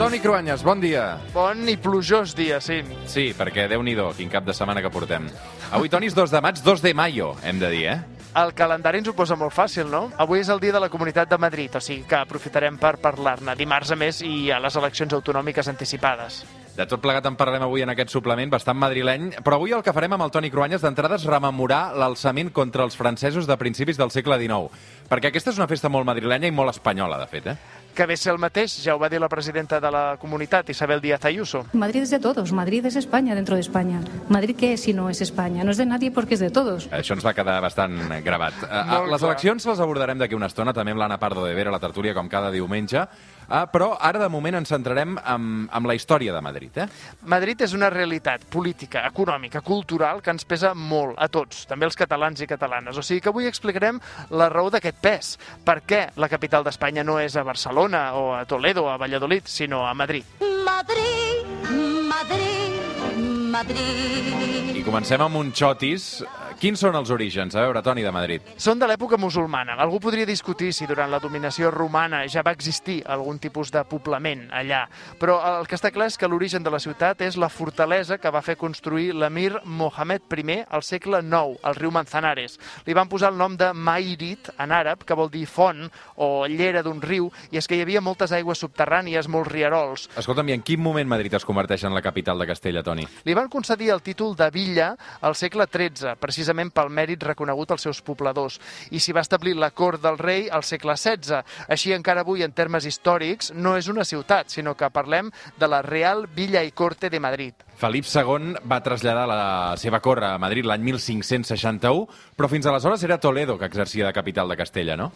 Toni 0.00 0.16
Cruanyes, 0.16 0.62
bon 0.64 0.80
dia. 0.80 1.18
Bon 1.34 1.58
i 1.68 1.74
plujós 1.76 2.32
dia, 2.32 2.56
sí. 2.64 2.78
Sí, 3.04 3.34
perquè 3.36 3.66
déu 3.68 3.82
nhi 3.84 3.92
quin 4.16 4.30
cap 4.32 4.46
de 4.46 4.54
setmana 4.56 4.80
que 4.80 4.88
portem. 4.88 5.26
Avui, 5.70 5.90
Toni, 5.92 6.08
és 6.08 6.16
2 6.16 6.32
de 6.32 6.40
maig, 6.40 6.62
2 6.64 6.80
de 6.80 6.94
maio, 6.94 7.34
hem 7.44 7.60
de 7.60 7.68
dir, 7.68 7.84
eh? 7.92 7.98
El 8.40 8.54
calendari 8.54 9.02
ens 9.02 9.10
ho 9.10 9.12
posa 9.12 9.36
molt 9.36 9.52
fàcil, 9.52 9.90
no? 9.92 10.06
Avui 10.16 10.40
és 10.40 10.48
el 10.48 10.58
dia 10.58 10.72
de 10.72 10.80
la 10.80 10.88
Comunitat 10.88 11.28
de 11.28 11.36
Madrid, 11.36 11.76
o 11.76 11.82
sigui 11.84 12.06
que 12.08 12.16
aprofitarem 12.16 12.78
per 12.80 12.94
parlar-ne. 12.96 13.52
Dimarts, 13.58 13.90
a 13.92 13.98
més, 14.00 14.22
hi 14.24 14.48
ha 14.48 14.60
les 14.62 14.78
eleccions 14.80 15.12
autonòmiques 15.12 15.68
anticipades. 15.68 16.46
De 16.78 16.86
tot 16.88 17.02
plegat 17.02 17.26
en 17.28 17.36
parlarem 17.36 17.66
avui 17.66 17.82
en 17.84 17.92
aquest 17.92 18.14
suplement 18.14 18.48
bastant 18.48 18.78
madrileny, 18.80 19.34
però 19.44 19.58
avui 19.58 19.74
el 19.76 19.82
que 19.84 19.92
farem 19.92 20.14
amb 20.16 20.24
el 20.24 20.32
Toni 20.32 20.48
Cruanyes 20.48 20.80
d'entrada 20.80 21.18
és 21.20 21.26
rememorar 21.28 21.90
l'alçament 21.92 22.54
contra 22.56 22.86
els 22.88 22.96
francesos 22.96 23.50
de 23.50 23.58
principis 23.60 24.00
del 24.00 24.14
segle 24.14 24.40
XIX, 24.40 24.72
perquè 25.10 25.28
aquesta 25.28 25.52
és 25.52 25.60
una 25.60 25.68
festa 25.68 25.92
molt 25.92 26.08
madrilenya 26.08 26.48
i 26.48 26.56
molt 26.56 26.72
espanyola, 26.72 27.20
de 27.20 27.28
fet, 27.28 27.52
eh? 27.52 27.79
Que 28.00 28.06
ve 28.06 28.16
ser 28.16 28.30
el 28.32 28.38
mateix, 28.40 28.78
ja 28.80 28.94
ho 28.96 28.98
va 28.98 29.10
dir 29.12 29.18
la 29.20 29.28
presidenta 29.28 29.76
de 29.76 29.90
la 29.92 30.16
comunitat, 30.16 30.70
Isabel 30.72 31.02
Díaz 31.02 31.26
Ayuso. 31.28 31.66
Madrid 31.74 32.00
es 32.00 32.08
de 32.08 32.18
todos, 32.18 32.50
Madrid 32.50 32.86
es 32.86 32.96
España 32.96 33.34
dentro 33.34 33.56
de 33.56 33.60
España. 33.60 34.00
Madrid 34.30 34.56
què 34.56 34.70
és 34.72 34.86
si 34.86 34.94
no 34.96 35.10
és 35.10 35.20
Espanya? 35.20 35.66
No 35.68 35.74
és 35.74 35.76
de 35.76 35.84
nadie 35.84 36.08
perquè 36.08 36.38
és 36.38 36.40
de 36.40 36.48
todos. 36.48 36.86
Això 36.96 37.12
ens 37.12 37.26
va 37.26 37.34
quedar 37.36 37.58
bastant 37.60 37.98
gravat. 38.24 38.56
Uh, 38.64 39.04
les 39.04 39.20
eleccions 39.20 39.68
les 39.68 39.82
abordarem 39.84 40.16
d'aquí 40.16 40.32
una 40.32 40.48
estona, 40.48 40.72
també 40.72 40.94
amb 40.96 41.02
l'Anna 41.02 41.20
Pardo 41.20 41.44
de 41.44 41.52
Vera, 41.52 41.68
la 41.68 41.82
tertúlia, 41.82 42.16
com 42.16 42.32
cada 42.32 42.48
diumenge. 42.48 43.04
Uh, 43.50 43.64
però 43.66 43.96
ara, 43.98 44.20
de 44.22 44.28
moment, 44.30 44.60
ens 44.60 44.70
centrarem 44.70 45.16
amb, 45.18 45.66
amb 45.74 45.90
la 45.90 45.96
història 45.98 46.30
de 46.36 46.40
Madrid. 46.44 46.76
Eh? 46.78 46.86
Madrid 47.32 47.64
és 47.66 47.74
una 47.74 47.90
realitat 47.90 48.44
política, 48.46 49.02
econòmica, 49.08 49.64
cultural, 49.66 50.22
que 50.22 50.30
ens 50.30 50.46
pesa 50.46 50.70
molt 50.74 51.18
a 51.18 51.26
tots, 51.26 51.64
també 51.66 51.88
els 51.88 51.98
catalans 51.98 52.38
i 52.40 52.46
catalanes. 52.50 52.94
O 52.94 53.02
sigui 53.02 53.24
que 53.24 53.32
avui 53.32 53.50
explicarem 53.50 53.98
la 54.30 54.48
raó 54.52 54.70
d'aquest 54.70 55.02
pes. 55.02 55.32
Per 55.66 55.80
què 55.82 56.04
la 56.14 56.30
capital 56.30 56.62
d'Espanya 56.62 57.02
no 57.02 57.18
és 57.18 57.34
a 57.34 57.42
Barcelona 57.46 58.04
o 58.14 58.30
a 58.38 58.44
Toledo 58.46 58.86
o 58.86 58.92
a 58.92 58.98
Valladolid, 59.02 59.50
sinó 59.50 59.82
a 59.88 59.94
Madrid. 59.98 60.38
Madrid, 60.64 61.66
Madrid, 62.06 63.50
Madrid. 63.50 64.76
I 64.78 64.86
comencem 64.86 65.26
amb 65.26 65.42
un 65.42 65.50
xotis 65.50 66.20
Quins 66.60 66.76
són 66.76 66.92
els 66.92 67.08
orígens, 67.08 67.54
a 67.56 67.62
veure, 67.64 67.80
Toni, 67.80 68.02
de 68.04 68.10
Madrid? 68.12 68.48
Són 68.60 68.76
de 68.76 68.84
l'època 68.84 69.16
musulmana. 69.16 69.78
Algú 69.80 69.96
podria 70.04 70.28
discutir 70.28 70.74
si 70.76 70.84
durant 70.84 71.08
la 71.08 71.16
dominació 71.16 71.70
romana 71.72 72.18
ja 72.28 72.42
va 72.44 72.52
existir 72.52 72.98
algun 73.08 73.38
tipus 73.40 73.70
de 73.72 73.80
poblament 73.88 74.42
allà, 74.52 74.82
però 75.16 75.38
el 75.54 75.64
que 75.64 75.78
està 75.78 75.88
clar 75.88 76.10
és 76.10 76.18
que 76.20 76.28
l'origen 76.28 76.60
de 76.60 76.68
la 76.68 76.76
ciutat 76.84 77.22
és 77.24 77.38
la 77.40 77.48
fortalesa 77.48 78.18
que 78.20 78.28
va 78.28 78.42
fer 78.44 78.58
construir 78.60 79.14
l'emir 79.16 79.54
Mohamed 79.64 80.28
I 80.36 80.58
al 80.68 80.84
segle 80.84 81.22
IX, 81.22 81.56
al 81.64 81.78
riu 81.78 81.94
Manzanares. 81.96 82.58
Li 82.84 82.92
van 82.92 83.08
posar 83.08 83.32
el 83.32 83.40
nom 83.40 83.56
de 83.56 83.72
Mairit, 83.72 84.52
en 84.60 84.76
àrab, 84.76 85.06
que 85.08 85.16
vol 85.16 85.32
dir 85.32 85.46
font 85.48 85.88
o 86.16 86.44
llera 86.44 86.84
d'un 86.84 87.00
riu, 87.00 87.32
i 87.50 87.56
és 87.56 87.66
que 87.66 87.80
hi 87.80 87.86
havia 87.86 88.04
moltes 88.04 88.36
aigües 88.36 88.60
subterrànies, 88.60 89.32
molts 89.32 89.48
rierols. 89.48 90.10
Escolta'm, 90.12 90.52
i 90.52 90.58
en 90.58 90.60
quin 90.60 90.84
moment 90.84 91.08
Madrid 91.08 91.40
es 91.40 91.48
converteix 91.48 91.88
en 91.88 91.96
la 91.96 92.04
capital 92.04 92.36
de 92.36 92.50
Castella, 92.52 92.84
Toni? 92.84 93.08
Li 93.24 93.32
van 93.32 93.48
concedir 93.48 93.94
el 93.96 94.04
títol 94.04 94.36
de 94.36 94.52
villa 94.52 94.92
al 95.22 95.40
segle 95.40 95.64
XIII, 95.64 96.20
precisament 96.20 96.49
precisament 96.50 96.72
pel 96.74 96.90
mèrit 96.90 97.22
reconegut 97.22 97.70
als 97.70 97.84
seus 97.86 98.00
pobladors, 98.02 98.58
i 98.90 98.98
s'hi 98.98 99.14
va 99.14 99.22
establir 99.22 99.54
la 99.56 99.70
cort 99.70 100.02
del 100.02 100.18
rei 100.18 100.48
al 100.50 100.64
segle 100.64 100.96
XVI. 100.96 101.42
Així, 101.68 101.92
encara 101.94 102.24
avui, 102.24 102.42
en 102.42 102.52
termes 102.52 102.86
històrics, 102.86 103.52
no 103.54 103.76
és 103.76 103.88
una 103.88 104.04
ciutat, 104.04 104.50
sinó 104.50 104.74
que 104.74 104.90
parlem 104.90 105.30
de 105.58 105.68
la 105.68 105.82
Real 105.82 106.26
Villa 106.26 106.62
i 106.62 106.72
Corte 106.72 107.10
de 107.10 107.20
Madrid. 107.20 107.54
Felip 107.80 108.04
II 108.04 108.58
va 108.68 108.82
traslladar 108.84 109.22
la 109.24 109.74
seva 109.80 110.02
cort 110.04 110.20
a 110.26 110.34
Madrid 110.36 110.66
l'any 110.68 110.82
1561, 110.84 112.02
però 112.36 112.48
fins 112.52 112.66
aleshores 112.68 113.00
era 113.06 113.16
Toledo 113.16 113.56
que 113.56 113.64
exercia 113.64 114.04
de 114.04 114.12
capital 114.12 114.50
de 114.52 114.56
Castella, 114.58 114.98
no? 115.00 115.06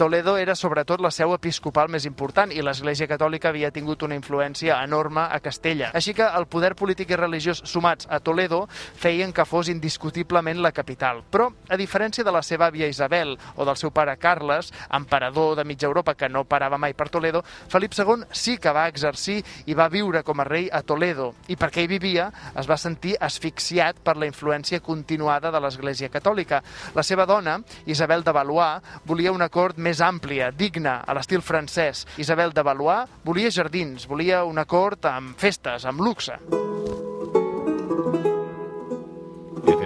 Toledo 0.00 0.38
era 0.40 0.54
sobretot 0.56 1.02
la 1.04 1.10
seu 1.12 1.34
episcopal 1.36 1.90
més 1.92 2.06
important 2.08 2.48
i 2.54 2.64
l'Església 2.64 3.08
Catòlica 3.10 3.50
havia 3.52 3.68
tingut 3.74 4.06
una 4.08 4.16
influència 4.16 4.78
enorme 4.86 5.26
a 5.28 5.40
Castella. 5.44 5.90
Així 5.92 6.14
que 6.16 6.24
el 6.24 6.46
poder 6.48 6.72
polític 6.80 7.12
i 7.12 7.18
religiós 7.20 7.60
sumats 7.68 8.08
a 8.08 8.22
Toledo 8.24 8.62
feien 8.70 9.34
que 9.36 9.44
fos 9.44 9.68
indiscutiblement 9.68 10.62
la 10.64 10.72
capital. 10.72 11.20
Però, 11.28 11.50
a 11.68 11.76
diferència 11.76 12.24
de 12.24 12.32
la 12.32 12.40
seva 12.40 12.70
àvia 12.72 12.88
Isabel 12.88 13.36
o 13.56 13.68
del 13.68 13.76
seu 13.76 13.92
pare 13.92 14.16
Carles, 14.16 14.72
emperador 14.88 15.58
de 15.60 15.68
mitja 15.68 15.90
Europa 15.92 16.16
que 16.16 16.32
no 16.32 16.46
parava 16.48 16.80
mai 16.80 16.96
per 16.96 17.10
Toledo, 17.12 17.44
Felip 17.68 17.92
II 17.92 18.24
sí 18.32 18.56
que 18.56 18.72
va 18.72 18.88
exercir 18.88 19.42
i 19.68 19.76
va 19.76 19.90
viure 19.92 20.24
com 20.24 20.40
a 20.40 20.48
rei 20.48 20.70
a 20.72 20.80
Toledo. 20.80 21.34
I 21.52 21.60
perquè 21.60 21.84
hi 21.84 21.92
vivia 21.92 22.13
dia 22.14 22.30
es 22.54 22.68
va 22.70 22.78
sentir 22.80 23.16
asfixiat 23.20 24.00
per 24.04 24.16
la 24.20 24.28
influència 24.30 24.82
continuada 24.84 25.52
de 25.54 25.62
l'Església 25.62 26.10
Catòlica. 26.12 26.62
La 26.94 27.06
seva 27.06 27.26
dona, 27.26 27.58
Isabel 27.86 28.24
de 28.24 28.34
Valois, 28.34 28.82
volia 29.06 29.34
una 29.34 29.50
cort 29.50 29.78
més 29.78 30.02
àmplia, 30.04 30.52
digna, 30.54 31.00
a 31.06 31.16
l'estil 31.16 31.42
francès. 31.42 32.06
Isabel 32.22 32.54
de 32.54 32.66
Valois 32.66 33.10
volia 33.24 33.52
jardins, 33.54 34.08
volia 34.10 34.44
una 34.44 34.64
cort 34.64 35.10
amb 35.10 35.38
festes, 35.40 35.88
amb 35.88 36.04
luxe. 36.04 36.38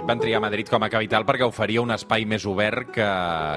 Van 0.09 0.17
triar 0.17 0.39
Madrid 0.41 0.65
com 0.65 0.81
a 0.81 0.87
capital 0.89 1.21
perquè 1.27 1.45
oferia 1.45 1.83
un 1.83 1.91
espai 1.93 2.23
més 2.25 2.41
obert 2.49 2.87
que, 2.95 3.07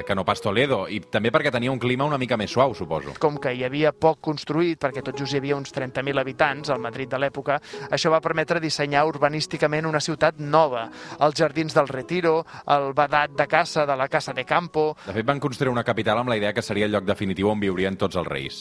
que 0.04 0.14
no 0.14 0.24
pas 0.28 0.40
Toledo 0.44 0.82
i 0.92 0.98
també 1.00 1.30
perquè 1.32 1.48
tenia 1.54 1.72
un 1.72 1.78
clima 1.80 2.04
una 2.04 2.18
mica 2.20 2.36
més 2.36 2.52
suau, 2.52 2.74
suposo. 2.76 3.14
Com 3.22 3.38
que 3.40 3.54
hi 3.56 3.62
havia 3.64 3.94
poc 3.96 4.18
construït, 4.20 4.76
perquè 4.82 5.00
tot 5.06 5.16
just 5.16 5.32
hi 5.32 5.40
havia 5.40 5.56
uns 5.56 5.72
30.000 5.72 6.20
habitants 6.20 6.68
al 6.68 6.82
Madrid 6.82 7.08
de 7.08 7.20
l'època, 7.22 7.56
això 7.88 8.12
va 8.12 8.20
permetre 8.20 8.60
dissenyar 8.60 9.06
urbanísticament 9.08 9.88
una 9.88 10.02
ciutat 10.04 10.42
nova. 10.44 10.82
Els 11.24 11.38
jardins 11.40 11.72
del 11.72 11.88
Retiro, 11.88 12.34
el 12.74 12.90
badat 12.98 13.32
de 13.38 13.48
casa 13.48 13.86
de 13.88 13.96
la 13.96 14.10
Casa 14.12 14.36
de 14.36 14.44
Campo... 14.44 14.90
De 15.06 15.16
fet, 15.16 15.24
van 15.24 15.40
construir 15.40 15.72
una 15.72 15.86
capital 15.88 16.20
amb 16.20 16.34
la 16.34 16.36
idea 16.36 16.52
que 16.52 16.64
seria 16.64 16.84
el 16.84 16.92
lloc 16.92 17.08
definitiu 17.08 17.48
on 17.48 17.64
viurien 17.64 17.96
tots 17.96 18.20
els 18.20 18.28
reis. 18.28 18.60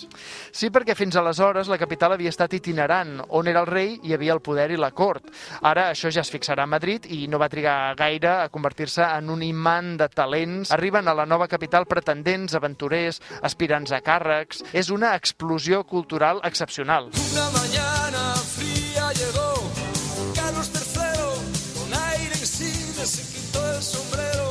Sí, 0.51 0.71
perquè 0.71 0.95
fins 0.95 1.19
aleshores 1.19 1.67
la 1.67 1.81
capital 1.81 2.15
havia 2.15 2.31
estat 2.31 2.55
itinerant. 2.55 3.17
On 3.35 3.51
era 3.51 3.65
el 3.65 3.67
rei 3.67 3.97
hi 3.99 4.15
havia 4.15 4.37
el 4.37 4.43
poder 4.45 4.69
i 4.71 4.79
la 4.79 4.93
cort. 4.95 5.27
Ara 5.59 5.89
això 5.91 6.07
ja 6.07 6.23
es 6.23 6.31
fixarà 6.31 6.63
a 6.63 6.71
Madrid 6.71 7.11
i 7.11 7.25
no 7.27 7.41
va 7.41 7.51
trigar 7.51 7.80
gaire 7.97 8.31
a 8.43 8.49
convertir-se 8.49 9.03
en 9.03 9.29
un 9.29 9.43
imant 9.43 9.95
de 9.99 10.07
talents. 10.09 10.71
Arriben 10.71 11.07
a 11.07 11.15
la 11.17 11.25
nova 11.25 11.47
capital 11.51 11.87
pretendents, 11.89 12.55
aventurers, 12.57 13.21
aspirants 13.41 13.91
a 13.91 14.01
càrrecs. 14.05 14.63
És 14.73 14.89
una 14.89 15.15
explosió 15.15 15.83
cultural 15.83 16.41
excepcional. 16.43 17.11
Una 17.31 17.47
mañana 17.57 18.33
fría 18.55 19.11
llegó 19.13 19.53
Carlos 20.35 20.71
III 20.73 21.79
con 21.79 21.93
aire 22.11 22.35
insigne 22.39 23.05
se 23.05 23.23
quitó 23.33 23.65
el 23.75 23.81
sombrero 23.81 24.41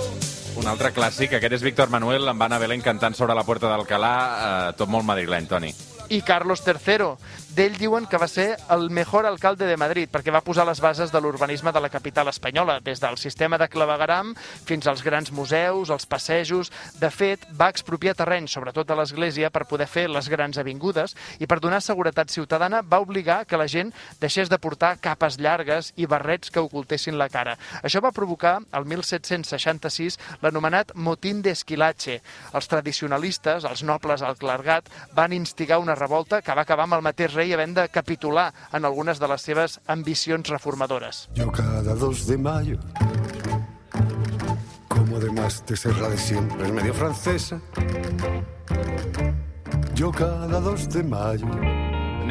un 0.60 0.66
altre 0.68 0.91
clàssic, 0.92 1.32
aquest 1.38 1.54
és 1.56 1.62
Víctor 1.64 1.88
Manuel, 1.88 2.26
amb 2.28 2.42
Anna 2.44 2.58
Belén 2.60 2.82
cantant 2.84 3.14
sobre 3.16 3.36
la 3.38 3.47
Puerta 3.48 3.70
d'Alcalà, 3.70 4.16
eh, 4.18 4.74
tot 4.76 4.92
molt 4.92 5.08
madrileny, 5.08 5.48
Toni 5.48 5.72
i 6.10 6.21
Carlos 6.26 6.62
III. 6.66 7.15
D'ell 7.54 7.75
diuen 7.78 8.04
que 8.06 8.19
va 8.19 8.28
ser 8.31 8.54
el 8.71 8.88
millor 8.94 9.26
alcalde 9.26 9.66
de 9.66 9.76
Madrid 9.78 10.10
perquè 10.10 10.31
va 10.34 10.43
posar 10.43 10.65
les 10.66 10.81
bases 10.82 11.10
de 11.10 11.21
l'urbanisme 11.22 11.72
de 11.75 11.81
la 11.82 11.91
capital 11.91 12.28
espanyola, 12.31 12.78
des 12.82 13.00
del 13.03 13.19
sistema 13.19 13.59
de 13.59 13.69
clavegaram 13.71 14.32
fins 14.66 14.87
als 14.91 15.03
grans 15.06 15.31
museus, 15.34 15.91
els 15.91 16.06
passejos. 16.06 16.71
De 16.98 17.10
fet, 17.10 17.47
va 17.54 17.71
expropiar 17.71 18.16
terreny, 18.19 18.48
sobretot 18.50 18.91
a 18.91 18.97
l'església, 18.98 19.50
per 19.50 19.66
poder 19.71 19.87
fer 19.91 20.09
les 20.10 20.28
grans 20.31 20.59
avingudes 20.59 21.15
i 21.38 21.47
per 21.50 21.60
donar 21.62 21.81
seguretat 21.82 22.31
ciutadana 22.31 22.82
va 22.82 23.03
obligar 23.03 23.44
que 23.47 23.59
la 23.59 23.69
gent 23.71 23.94
deixés 24.21 24.50
de 24.50 24.59
portar 24.59 24.97
capes 25.03 25.38
llargues 25.38 25.92
i 25.97 26.10
barrets 26.10 26.50
que 26.50 26.62
ocultessin 26.62 27.19
la 27.19 27.31
cara. 27.31 27.56
Això 27.82 28.03
va 28.03 28.15
provocar, 28.15 28.59
el 28.75 28.87
1766, 28.87 30.19
l'anomenat 30.42 30.94
motín 30.94 31.42
d'Esquilache. 31.42 32.21
Els 32.54 32.71
tradicionalistes, 32.71 33.66
els 33.66 33.82
nobles 33.87 34.22
al 34.22 34.38
clergat, 34.38 34.91
van 35.15 35.34
instigar 35.34 35.78
una 35.78 35.98
revolta 36.00 36.42
que 36.42 36.56
va 36.56 36.64
acabar 36.66 36.88
amb 36.88 36.98
el 36.98 37.06
mateix 37.06 37.36
rei 37.36 37.54
havent 37.54 37.76
de 37.76 37.86
capitular 37.92 38.50
en 38.72 38.88
algunes 38.88 39.20
de 39.20 39.28
les 39.30 39.46
seves 39.50 39.78
ambicions 39.86 40.48
reformadores. 40.50 41.28
Yo 41.34 41.50
cada 41.52 41.94
2 41.94 42.26
de 42.26 42.38
mayo 42.38 42.80
como 44.88 45.16
además 45.16 45.64
de 45.66 45.76
ser 45.76 45.96
la 45.96 46.08
de 46.08 46.18
siempre 46.18 46.66
es 46.66 46.72
medio 46.72 46.94
francesa 46.94 47.60
yo 49.94 50.10
cada 50.12 50.60
2 50.60 50.88
de 50.91 51.02
mayo 51.02 51.48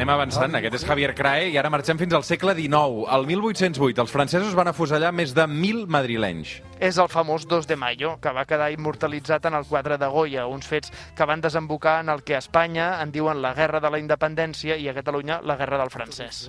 Anem 0.00 0.14
avançant. 0.14 0.54
Aquest 0.56 0.78
és 0.78 0.84
Javier 0.88 1.10
Crae 1.12 1.50
i 1.52 1.58
ara 1.60 1.68
marxem 1.68 1.98
fins 2.00 2.14
al 2.16 2.22
segle 2.24 2.54
XIX. 2.56 3.02
El 3.12 3.26
1808 3.28 4.00
els 4.00 4.14
francesos 4.14 4.54
van 4.56 4.70
afusellar 4.70 5.10
més 5.12 5.34
de 5.36 5.44
1.000 5.44 5.90
madrilenys. 5.92 6.54
És 6.80 6.96
el 6.96 7.10
famós 7.12 7.44
2 7.44 7.66
de 7.68 7.76
mayo, 7.76 8.14
que 8.24 8.30
va 8.32 8.46
quedar 8.48 8.70
immortalitzat 8.72 9.44
en 9.50 9.58
el 9.58 9.66
quadre 9.68 9.98
de 10.00 10.06
Goya, 10.08 10.46
uns 10.48 10.64
fets 10.64 10.88
que 11.12 11.26
van 11.28 11.42
desembocar 11.44 11.98
en 12.00 12.08
el 12.08 12.22
que 12.24 12.38
a 12.38 12.40
Espanya 12.40 12.86
en 13.02 13.12
diuen 13.12 13.42
la 13.44 13.52
Guerra 13.52 13.82
de 13.84 13.90
la 13.92 14.00
Independència 14.00 14.78
i 14.80 14.88
a 14.88 14.94
Catalunya 14.96 15.42
la 15.44 15.58
Guerra 15.60 15.82
del 15.82 15.92
Francès. 15.92 16.46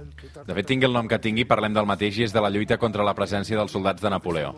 De 0.48 0.56
fet, 0.56 0.69
tingui 0.69 0.88
el 0.88 0.95
nom 0.95 1.12
que 1.12 1.19
tingui, 1.19 1.44
parlem 1.44 1.75
del 1.75 1.89
mateix 1.89 2.21
i 2.21 2.30
és 2.30 2.31
de 2.31 2.39
la 2.39 2.53
lluita 2.53 2.80
contra 2.80 3.03
la 3.03 3.15
presència 3.18 3.59
dels 3.59 3.75
soldats 3.75 4.00
de 4.00 4.13
Napoleó. 4.15 4.53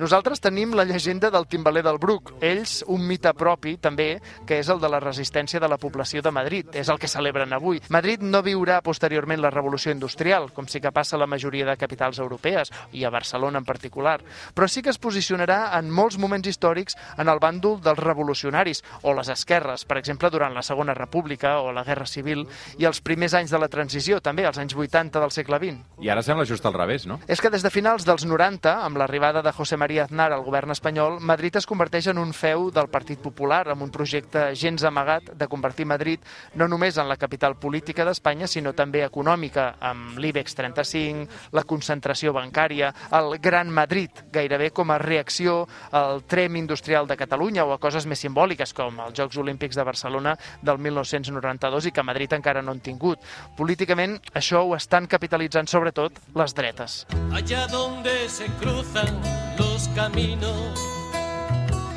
Nosaltres 0.00 0.40
tenim 0.40 0.72
la 0.72 0.88
llegenda 0.88 1.28
del 1.28 1.44
timbaler 1.44 1.84
del 1.84 2.00
Bruc. 2.00 2.32
Ells, 2.40 2.78
un 2.88 3.04
mite 3.04 3.34
propi, 3.36 3.76
també, 3.76 4.14
que 4.48 4.62
és 4.64 4.72
el 4.72 4.80
de 4.80 4.88
la 4.88 5.04
resistència 5.04 5.60
de 5.60 5.68
la 5.68 5.76
població 5.76 6.24
de 6.24 6.32
Madrid. 6.32 6.72
És 6.72 6.88
el 6.88 6.96
que 6.96 7.12
celebren 7.12 7.52
avui. 7.52 7.84
Madrid 7.92 8.24
no 8.30 8.42
viurà 8.46 8.80
posteriorment 8.86 9.40
la 9.42 9.50
revolució 9.50 9.92
industrial, 9.92 10.50
com 10.54 10.68
sí 10.70 10.80
que 10.80 10.92
passa 10.94 11.16
a 11.16 11.20
la 11.20 11.28
majoria 11.30 11.66
de 11.66 11.76
capitals 11.76 12.20
europees, 12.22 12.70
i 12.92 13.04
a 13.04 13.10
Barcelona 13.10 13.60
en 13.60 13.66
particular, 13.68 14.20
però 14.54 14.68
sí 14.68 14.82
que 14.82 14.92
es 14.94 14.98
posicionarà 14.98 15.76
en 15.78 15.90
molts 15.90 16.18
moments 16.18 16.48
històrics 16.48 16.96
en 17.18 17.28
el 17.28 17.40
bàndol 17.42 17.80
dels 17.82 18.00
revolucionaris 18.00 18.84
o 19.02 19.14
les 19.16 19.28
esquerres, 19.32 19.84
per 19.84 19.98
exemple, 20.00 20.30
durant 20.30 20.54
la 20.54 20.64
Segona 20.66 20.94
República 20.94 21.58
o 21.60 21.72
la 21.72 21.84
Guerra 21.84 22.06
Civil 22.06 22.46
i 22.78 22.86
els 22.88 23.02
primers 23.04 23.34
anys 23.34 23.52
de 23.52 23.60
la 23.60 23.68
transició, 23.68 24.20
també, 24.20 24.46
els 24.46 24.58
anys 24.58 24.76
80 24.76 25.20
del 25.20 25.34
segle 25.34 25.58
XX. 25.60 26.00
I 26.04 26.10
ara 26.12 26.22
sembla 26.22 26.46
just 26.48 26.66
al 26.66 26.76
revés, 26.76 27.06
no? 27.06 27.20
És 27.28 27.40
que 27.40 27.50
des 27.50 27.64
de 27.66 27.72
finals 27.72 28.06
dels 28.08 28.24
90, 28.24 28.76
amb 28.86 29.00
l'arribada 29.00 29.42
de 29.42 29.52
José 29.52 29.76
María 29.76 30.04
Aznar 30.06 30.30
al 30.32 30.44
govern 30.46 30.70
espanyol, 30.70 31.18
Madrid 31.20 31.56
es 31.56 31.66
converteix 31.66 32.10
en 32.12 32.18
un 32.18 32.32
feu 32.36 32.70
del 32.74 32.90
Partit 32.92 33.20
Popular, 33.20 33.66
amb 33.68 33.82
un 33.82 33.92
projecte 33.92 34.50
gens 34.54 34.84
amagat 34.86 35.32
de 35.36 35.48
convertir 35.48 35.86
Madrid 35.86 36.20
no 36.54 36.68
només 36.68 36.98
en 36.98 37.08
la 37.08 37.16
capital 37.16 37.56
política 37.56 38.04
d'Espanya, 38.10 38.48
sinó 38.50 38.74
també 38.76 39.04
econòmica, 39.06 39.76
amb 39.80 40.18
l'IBEX 40.20 40.58
35, 40.58 41.40
la 41.56 41.64
concentració 41.64 42.34
bancària, 42.36 42.92
el 43.16 43.38
Gran 43.40 43.70
Madrid, 43.70 44.24
gairebé 44.34 44.70
com 44.74 44.90
a 44.90 44.98
reacció 45.00 45.62
al 45.96 46.24
trem 46.28 46.58
industrial 46.60 47.06
de 47.06 47.16
Catalunya 47.16 47.64
o 47.64 47.72
a 47.72 47.80
coses 47.80 48.06
més 48.10 48.20
simbòliques, 48.20 48.74
com 48.74 49.00
els 49.06 49.16
Jocs 49.16 49.38
Olímpics 49.40 49.78
de 49.78 49.86
Barcelona 49.86 50.36
del 50.62 50.78
1992 50.82 51.86
i 51.86 51.94
que 51.94 52.04
Madrid 52.06 52.34
encara 52.36 52.62
no 52.62 52.74
han 52.74 52.82
tingut. 52.84 53.22
Políticament, 53.56 54.18
això 54.34 54.64
ho 54.66 54.74
estan 54.76 55.06
capitalitzant 55.06 55.70
sobretot 55.70 56.18
les 56.34 56.54
dretes. 56.54 57.06
allá 57.32 57.66
donde 57.68 58.28
se 58.28 58.46
cruzan 58.60 59.20
los 59.58 59.88
caminos. 59.94 60.89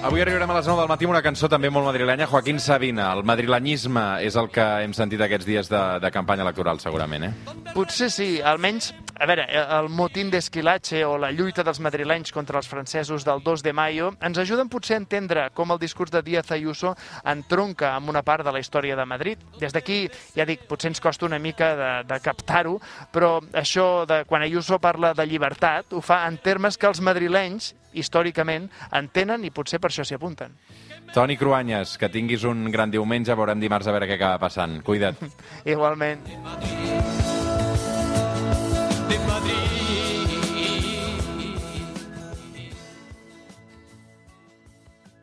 Avui 0.04 0.20
arribarem 0.20 0.52
a 0.52 0.56
les 0.58 0.66
9 0.68 0.82
del 0.82 0.90
matí 0.92 1.06
amb 1.08 1.14
una 1.14 1.22
cançó 1.24 1.48
també 1.48 1.70
molt 1.72 1.86
madrilenya, 1.88 2.26
Joaquín 2.28 2.58
Sabina. 2.60 3.06
El 3.16 3.22
madrilenyisme 3.24 4.02
és 4.28 4.36
el 4.36 4.50
que 4.52 4.64
hem 4.84 4.92
sentit 4.92 5.22
aquests 5.24 5.48
dies 5.48 5.70
de, 5.72 5.80
de 6.04 6.10
campanya 6.12 6.44
electoral, 6.44 6.82
segurament, 6.84 7.30
eh? 7.30 7.62
Potser 7.72 8.10
sí, 8.12 8.28
almenys, 8.44 8.90
a 9.16 9.30
veure, 9.30 9.46
el 9.48 9.88
motín 9.88 10.28
d'Esquilache 10.34 11.06
o 11.08 11.14
la 11.16 11.30
lluita 11.32 11.64
dels 11.64 11.80
madrilenys 11.80 12.36
contra 12.36 12.60
els 12.60 12.68
francesos 12.68 13.24
del 13.24 13.40
2 13.46 13.64
de 13.64 13.72
maio 13.72 14.10
ens 14.20 14.42
ajuden 14.44 14.68
potser 14.68 14.98
a 14.98 15.02
entendre 15.06 15.46
com 15.56 15.72
el 15.72 15.80
discurs 15.80 16.12
de 16.12 16.20
Díaz 16.22 16.52
Ayuso 16.52 16.92
entronca 17.24 17.94
amb 17.96 18.12
una 18.12 18.26
part 18.28 18.44
de 18.44 18.52
la 18.52 18.60
història 18.60 18.98
de 19.00 19.06
Madrid. 19.08 19.46
Des 19.62 19.72
d'aquí, 19.72 20.02
ja 20.36 20.44
dic, 20.44 20.66
potser 20.68 20.92
ens 20.92 21.00
costa 21.00 21.30
una 21.30 21.40
mica 21.40 21.72
de, 21.80 21.94
de 22.12 22.20
captar-ho, 22.20 22.76
però 23.16 23.38
això 23.56 24.04
de 24.04 24.26
quan 24.28 24.44
Ayuso 24.44 24.82
parla 24.84 25.14
de 25.16 25.26
llibertat 25.32 25.96
ho 25.96 26.04
fa 26.04 26.26
en 26.28 26.42
termes 26.44 26.76
que 26.76 26.92
els 26.92 27.00
madrilenys 27.00 27.72
històricament 27.94 28.70
entenen 28.92 29.46
i 29.46 29.52
potser 29.52 29.80
per 29.80 29.92
això 29.92 30.06
s'hi 30.08 30.18
apunten. 30.20 30.56
Toni 31.14 31.38
Cruanyes, 31.38 31.98
que 32.02 32.10
tinguis 32.10 32.46
un 32.50 32.66
gran 32.74 32.92
diumenge, 32.92 33.36
veurem 33.38 33.62
dimarts 33.62 33.88
a 33.88 33.94
veure 33.94 34.10
què 34.10 34.18
acaba 34.18 34.42
passant. 34.42 34.82
Cuida't. 34.86 35.22
Igualment. 35.76 36.26